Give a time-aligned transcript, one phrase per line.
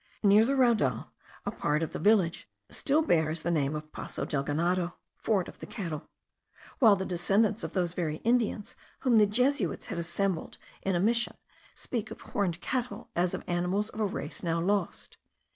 [0.23, 1.11] Near the raudal,
[1.45, 5.59] a part of the village still bears the name of Passo del ganado (ford of
[5.59, 6.09] the cattle),
[6.79, 11.35] while the descendants of those very Indians whom the Jesuits had assembled in a mission,
[11.75, 15.19] speak of horned cattle as of animals of a race now lost.